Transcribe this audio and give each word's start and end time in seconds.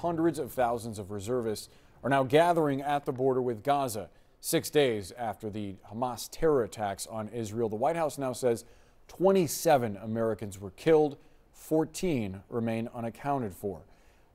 hundreds 0.00 0.38
of 0.38 0.52
thousands 0.52 0.98
of 0.98 1.10
reservists 1.10 1.68
are 2.02 2.10
now 2.10 2.22
gathering 2.22 2.80
at 2.80 3.04
the 3.04 3.12
border 3.12 3.42
with 3.42 3.62
Gaza. 3.62 4.08
Six 4.40 4.70
days 4.70 5.12
after 5.18 5.50
the 5.50 5.76
Hamas 5.92 6.28
terror 6.30 6.62
attacks 6.64 7.06
on 7.06 7.28
Israel, 7.28 7.68
the 7.68 7.76
White 7.76 7.96
House 7.96 8.16
now 8.16 8.32
says 8.32 8.64
27 9.08 9.98
Americans 10.02 10.58
were 10.58 10.70
killed, 10.70 11.18
14 11.52 12.42
remain 12.48 12.88
unaccounted 12.94 13.54
for. 13.54 13.82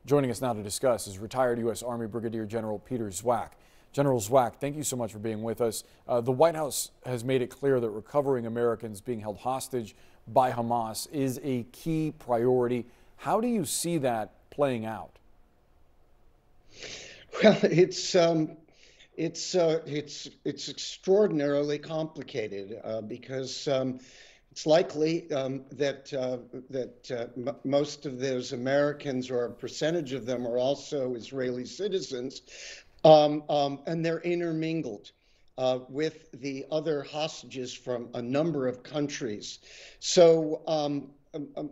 Joining 0.05 0.29
us 0.29 0.41
now 0.41 0.53
to 0.53 0.61
discuss 0.61 1.07
is 1.07 1.17
retired 1.17 1.57
U.S. 1.59 1.81
Army 1.81 2.05
Brigadier 2.05 2.45
General 2.45 2.77
Peter 2.77 3.05
Zwack. 3.05 3.51
General 3.91 4.19
Zwack, 4.19 4.57
thank 4.57 4.75
you 4.75 4.83
so 4.83 4.95
much 4.95 5.11
for 5.11 5.19
being 5.19 5.41
with 5.41 5.61
us. 5.61 5.83
Uh, 6.07 6.21
the 6.21 6.31
White 6.31 6.53
House 6.53 6.91
has 7.05 7.23
made 7.23 7.41
it 7.41 7.47
clear 7.47 7.79
that 7.79 7.89
recovering 7.89 8.45
Americans 8.45 9.01
being 9.01 9.21
held 9.21 9.37
hostage 9.37 9.95
by 10.27 10.51
Hamas 10.51 11.11
is 11.11 11.39
a 11.43 11.63
key 11.71 12.13
priority. 12.19 12.85
How 13.15 13.41
do 13.41 13.47
you 13.47 13.65
see 13.65 13.97
that 13.99 14.49
playing 14.51 14.85
out? 14.85 15.17
Well, 17.43 17.59
it's 17.63 18.15
um, 18.15 18.55
it's 19.17 19.55
uh, 19.55 19.81
it's 19.85 20.29
it's 20.45 20.69
extraordinarily 20.69 21.79
complicated 21.79 22.79
uh, 22.83 23.01
because 23.01 23.67
um, 23.67 23.99
it's 24.51 24.65
likely 24.65 25.29
um, 25.31 25.65
that 25.73 26.13
uh, 26.13 26.37
that 26.69 27.11
uh, 27.11 27.51
most 27.65 28.05
of 28.05 28.19
those 28.19 28.53
Americans, 28.53 29.29
or 29.29 29.45
a 29.45 29.51
percentage 29.51 30.13
of 30.13 30.25
them, 30.25 30.47
are 30.47 30.57
also 30.57 31.15
Israeli 31.15 31.65
citizens, 31.65 32.41
um, 33.03 33.43
um, 33.49 33.79
and 33.85 34.05
they're 34.05 34.21
intermingled. 34.21 35.11
Uh, 35.57 35.79
with 35.87 36.29
the 36.33 36.65
other 36.69 37.01
hostages 37.03 37.73
from 37.73 38.09
a 38.13 38.21
number 38.21 38.67
of 38.67 38.83
countries. 38.83 39.59
So, 39.99 40.61
um, 40.67 41.11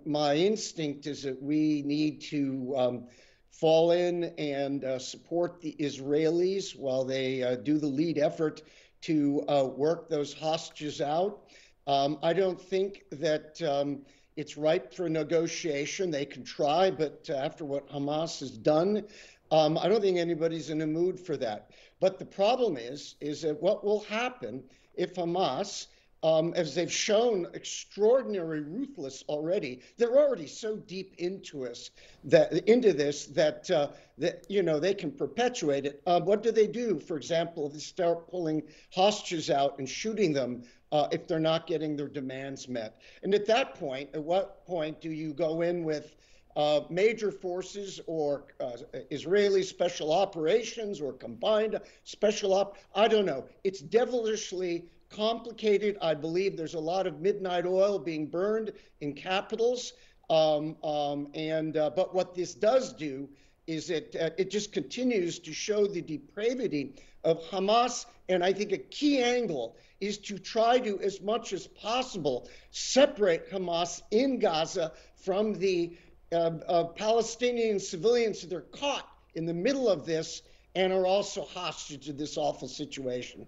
my 0.06 0.36
instinct 0.38 1.06
is 1.06 1.23
that 1.23 1.44
we 1.44 1.81
need 1.86 2.22
to 2.30 2.73
um, 2.78 3.08
fall 3.54 3.92
in 3.92 4.26
and 4.38 4.84
uh, 4.84 4.98
support 4.98 5.62
the 5.62 5.76
Israelis 5.80 6.76
while 6.76 7.06
they 7.06 7.44
uh, 7.44 7.56
do 7.56 7.78
the 7.78 7.88
lead 7.88 8.18
effort 8.18 8.64
to 9.02 9.44
uh, 9.48 9.64
work 9.66 10.10
those 10.10 10.34
hostages 10.34 11.02
out. 11.02 11.44
Um, 11.86 12.18
I 12.23 12.34
don't 12.34 12.60
think 12.60 13.04
that 13.12 13.62
um, 13.62 14.02
it's 14.36 14.58
ripe 14.58 14.94
for 14.94 15.08
negotiation. 15.08 16.10
They 16.10 16.26
can 16.26 16.44
try, 16.44 16.90
but 16.90 17.30
after 17.30 17.64
what 17.64 17.88
Hamas 17.90 18.40
has 18.40 18.52
done, 18.52 19.04
um, 19.52 19.78
I 19.78 19.88
don't 19.88 20.02
think 20.02 20.17
anybody's 20.17 20.72
in 20.72 20.82
a 20.82 20.88
mood 20.88 21.20
for 21.20 21.38
that. 21.38 21.70
But 22.00 22.17
the 22.17 22.26
problem 22.26 22.76
is, 22.76 23.16
is 23.22 23.44
that 23.44 23.62
what 23.62 23.86
will 23.86 24.00
happen 24.02 24.64
if 24.95 25.14
Hamas 25.14 25.88
um, 26.24 26.54
as 26.56 26.74
they've 26.74 26.92
shown 26.92 27.48
extraordinary 27.54 28.62
ruthless 28.62 29.24
already. 29.28 29.82
They're 29.98 30.18
already 30.18 30.48
so 30.48 30.78
deep 30.78 31.14
into 31.18 31.66
us 31.68 31.92
that 32.24 32.54
into 32.70 32.94
this 32.94 33.26
that 33.28 33.70
uh, 33.70 33.90
that 34.18 34.46
you 34.50 34.64
know 34.64 34.80
they 34.80 34.94
can 34.94 35.12
perpetuate 35.12 35.86
it. 35.86 36.02
Uh, 36.08 36.22
what 36.22 36.42
do 36.42 36.52
they 36.52 36.68
do? 36.68 37.00
For 37.00 37.18
example, 37.18 37.70
they 37.70 37.80
start 37.80 38.30
pulling 38.30 38.64
hostages 38.94 39.50
out 39.50 39.78
and 39.80 39.88
shooting 39.88 40.32
them 40.32 40.64
uh, 40.94 41.08
if 41.12 41.28
they're 41.28 41.40
not 41.40 41.68
getting 41.68 41.96
their 41.96 42.08
demands 42.08 42.70
met. 42.70 43.02
And 43.22 43.34
at 43.36 43.46
that 43.48 43.76
point, 43.76 44.10
at 44.14 44.24
what 44.24 44.66
point 44.66 45.02
do 45.02 45.12
you 45.12 45.34
go 45.34 45.62
in 45.62 45.84
with 45.84 46.16
uh, 46.56 46.82
major 46.90 47.32
forces 47.32 48.00
or 48.06 48.46
uh, 48.60 48.78
Israeli 49.10 49.64
special 49.64 50.14
operations 50.14 51.02
or 51.02 51.14
combined 51.14 51.80
special 52.04 52.54
op. 52.54 52.78
I 52.94 53.08
don't 53.08 53.26
know. 53.26 53.46
It's 53.64 53.80
devilishly 53.80 54.86
complicated. 55.16 55.97
I 56.02 56.14
believe 56.14 56.58
there's 56.58 56.73
a 56.73 56.80
lot 56.80 57.08
of 57.08 57.22
midnight 57.22 57.66
oil 57.66 58.00
being 58.00 58.28
burned 58.28 58.72
in 59.02 59.14
capitals. 59.14 59.94
Um, 60.30 60.78
um, 60.83 61.28
and 61.33 61.78
uh, 61.78 61.89
but 61.89 62.14
what 62.14 62.33
this 62.33 62.53
does 62.53 62.94
do 62.94 63.30
is 63.67 63.89
it 63.89 64.16
uh, 64.20 64.30
it 64.38 64.50
just 64.50 64.72
continues 64.72 65.39
to 65.39 65.53
show 65.53 65.86
the 65.86 66.02
depravity 66.02 66.95
of 67.23 67.42
Hamas. 67.50 68.05
And 68.30 68.44
I 68.44 68.53
think 68.53 68.72
a 68.72 68.78
key 68.78 69.22
angle 69.22 69.75
is 70.00 70.17
to 70.17 70.38
try 70.38 70.80
to, 70.80 71.00
as 71.02 71.22
much 71.22 71.53
as 71.53 71.67
possible, 71.67 72.49
separate 72.71 73.52
Hamas 73.52 74.02
in 74.11 74.39
Gaza 74.39 74.93
from 75.17 75.54
the 75.54 75.95
uh, 76.32 76.52
uh, 76.67 76.83
Palestinian 76.86 77.80
civilians 77.80 78.42
that 78.42 78.54
are 78.54 78.61
caught 78.61 79.08
in 79.36 79.45
the 79.45 79.54
middle 79.54 79.89
of 79.89 80.05
this 80.05 80.42
and 80.76 80.92
are 80.92 81.05
also 81.05 81.43
hostage 81.43 82.05
to 82.05 82.14
this 82.14 82.38
awful 82.38 82.67
situation. 82.67 83.45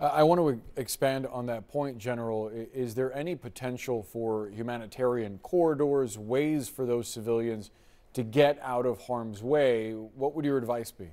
I 0.00 0.22
want 0.22 0.40
to 0.40 0.80
expand 0.80 1.26
on 1.26 1.44
that 1.46 1.68
point, 1.68 1.98
General. 1.98 2.50
Is 2.72 2.94
there 2.94 3.12
any 3.12 3.36
potential 3.36 4.02
for 4.02 4.48
humanitarian 4.48 5.38
corridors, 5.42 6.16
ways 6.16 6.70
for 6.70 6.86
those 6.86 7.06
civilians 7.06 7.70
to 8.14 8.22
get 8.22 8.58
out 8.62 8.86
of 8.86 8.98
harm's 9.06 9.42
way? 9.42 9.92
What 9.92 10.34
would 10.34 10.46
your 10.46 10.56
advice 10.56 10.90
be? 10.90 11.10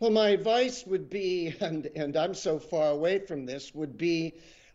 Well, 0.00 0.10
my 0.10 0.30
advice 0.30 0.86
would 0.86 1.10
be, 1.10 1.54
and, 1.60 1.90
and 1.94 2.16
I'm 2.16 2.32
so 2.32 2.58
far 2.58 2.92
away 2.92 3.18
from 3.18 3.44
this, 3.44 3.74
would 3.74 3.98
be 3.98 4.32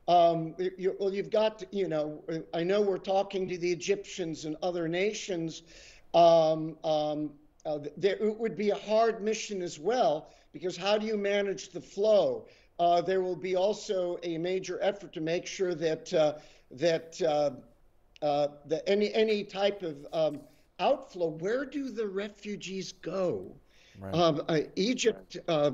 um, 0.07 0.53
you, 0.77 0.95
well, 0.99 1.11
you've 1.11 1.31
got, 1.31 1.59
to, 1.59 1.67
you 1.71 1.87
know, 1.87 2.21
I 2.53 2.63
know 2.63 2.81
we're 2.81 2.97
talking 2.97 3.47
to 3.47 3.57
the 3.57 3.71
Egyptians 3.71 4.45
and 4.45 4.57
other 4.61 4.87
nations. 4.87 5.63
Um, 6.13 6.77
um, 6.83 7.31
uh, 7.65 7.79
there, 7.97 8.17
it 8.17 8.37
would 8.37 8.57
be 8.57 8.69
a 8.71 8.75
hard 8.75 9.23
mission 9.23 9.61
as 9.63 9.79
well 9.79 10.27
because 10.53 10.77
how 10.77 10.97
do 10.97 11.05
you 11.05 11.17
manage 11.17 11.69
the 11.69 11.81
flow? 11.81 12.45
Uh, 12.79 13.01
there 13.01 13.21
will 13.21 13.35
be 13.35 13.55
also 13.55 14.17
a 14.23 14.37
major 14.37 14.79
effort 14.81 15.13
to 15.13 15.21
make 15.21 15.45
sure 15.45 15.75
that 15.75 16.13
uh, 16.13 16.33
that 16.71 17.21
uh, 17.21 17.51
uh 18.25 18.47
that 18.65 18.83
any 18.87 19.13
any 19.13 19.43
type 19.43 19.83
of 19.83 20.07
um, 20.13 20.39
outflow. 20.79 21.29
Where 21.29 21.65
do 21.65 21.89
the 21.89 22.07
refugees 22.07 22.93
go? 22.93 23.55
Right. 23.99 24.13
Um, 24.13 24.43
uh, 24.47 24.59
Egypt, 24.75 25.37
uh, 25.47 25.71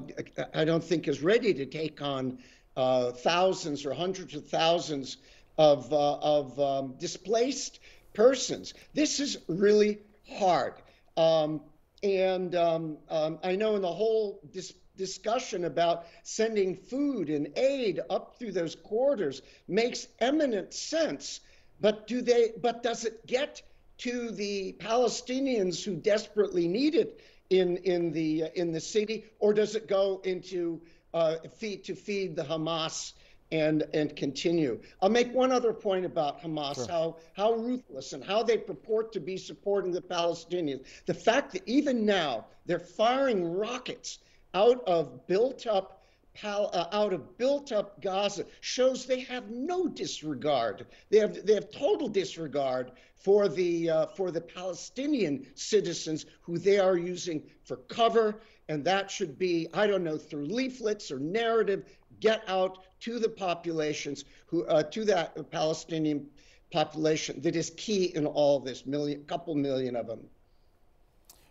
I 0.53 0.65
don't 0.65 0.83
think, 0.83 1.07
is 1.07 1.21
ready 1.21 1.53
to 1.53 1.65
take 1.65 2.01
on 2.01 2.39
thousands 2.75 3.85
or 3.85 3.93
hundreds 3.93 4.35
of 4.35 4.47
thousands 4.47 5.17
of 5.57 5.91
of 5.93 6.59
um, 6.59 6.95
displaced 6.97 7.79
persons. 8.13 8.73
This 8.93 9.19
is 9.19 9.37
really 9.47 9.99
hard. 10.27 10.73
Um, 11.15 11.61
and 12.03 12.55
um, 12.55 12.97
um, 13.09 13.39
I 13.43 13.55
know 13.55 13.75
in 13.75 13.81
the 13.81 13.91
whole 13.91 14.41
dis- 14.51 14.73
discussion 14.95 15.65
about 15.65 16.05
sending 16.23 16.75
food 16.75 17.29
and 17.29 17.57
aid 17.57 17.99
up 18.09 18.37
through 18.37 18.51
those 18.51 18.75
corridors 18.75 19.41
makes 19.67 20.07
eminent 20.19 20.73
sense. 20.73 21.39
But 21.79 22.07
do 22.07 22.21
they? 22.21 22.51
But 22.61 22.83
does 22.83 23.05
it 23.05 23.25
get 23.25 23.61
to 23.99 24.31
the 24.31 24.75
Palestinians 24.79 25.83
who 25.83 25.95
desperately 25.95 26.67
need 26.67 26.95
it 26.95 27.21
in 27.49 27.77
in 27.77 28.11
the 28.11 28.45
in 28.55 28.71
the 28.71 28.81
city, 28.81 29.25
or 29.39 29.53
does 29.53 29.75
it 29.75 29.87
go 29.87 30.21
into 30.23 30.81
uh, 31.13 31.35
feed 31.57 31.85
to 31.85 31.95
feed 31.95 32.35
the 32.35 32.43
Hamas 32.43 33.13
and 33.51 33.83
and 33.93 34.15
continue. 34.15 34.79
I'll 35.01 35.09
make 35.09 35.33
one 35.33 35.51
other 35.51 35.73
point 35.73 36.05
about 36.05 36.41
Hamas, 36.41 36.75
sure. 36.75 36.87
how 36.87 37.17
how 37.33 37.53
ruthless 37.53 38.13
and 38.13 38.23
how 38.23 38.43
they 38.43 38.57
purport 38.57 39.11
to 39.13 39.19
be 39.19 39.37
supporting 39.37 39.91
the 39.91 40.01
Palestinians. 40.01 40.85
The 41.05 41.13
fact 41.13 41.53
that 41.53 41.67
even 41.67 42.05
now 42.05 42.45
they're 42.65 42.79
firing 42.79 43.43
rockets 43.43 44.19
out 44.53 44.83
of 44.87 45.27
built 45.27 45.67
up 45.67 46.03
uh, 46.43 46.85
out 46.91 47.11
of 47.11 47.37
built 47.37 47.71
up 47.71 48.01
Gaza 48.01 48.45
shows 48.61 49.05
they 49.05 49.21
have 49.21 49.49
no 49.49 49.87
disregard. 49.87 50.85
They 51.09 51.17
have 51.19 51.45
they 51.45 51.53
have 51.53 51.71
total 51.71 52.07
disregard 52.07 52.91
for 53.15 53.49
the 53.49 53.89
uh, 53.89 54.05
for 54.07 54.31
the 54.31 54.41
Palestinian 54.41 55.45
citizens 55.55 56.25
who 56.41 56.57
they 56.57 56.79
are 56.79 56.97
using 56.97 57.43
for 57.63 57.77
cover, 57.77 58.41
and 58.69 58.85
that 58.85 59.11
should 59.11 59.37
be 59.37 59.67
I 59.73 59.87
don't 59.87 60.03
know 60.03 60.17
through 60.17 60.45
leaflets 60.45 61.11
or 61.11 61.19
narrative 61.19 61.83
get 62.19 62.43
out 62.47 62.79
to 63.01 63.19
the 63.19 63.29
populations 63.29 64.25
who 64.45 64.65
uh, 64.65 64.83
to 64.83 65.05
that 65.05 65.49
Palestinian 65.51 66.27
population 66.71 67.41
that 67.41 67.55
is 67.55 67.71
key 67.77 68.15
in 68.15 68.25
all 68.25 68.59
this 68.59 68.85
million 68.85 69.23
couple 69.25 69.55
million 69.55 69.95
of 69.95 70.07
them. 70.07 70.19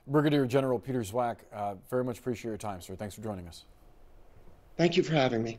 Brigadier 0.07 0.47
General 0.47 0.79
Peter 0.79 1.01
Zwack, 1.01 1.37
uh, 1.53 1.75
very 1.91 2.05
much 2.05 2.19
appreciate 2.19 2.51
your 2.51 2.57
time, 2.57 2.81
sir. 2.81 2.95
Thanks 2.97 3.15
for 3.15 3.21
joining 3.21 3.47
us. 3.47 3.65
Thank 4.77 4.97
you 4.97 5.03
for 5.03 5.13
having 5.13 5.43
me. 5.43 5.59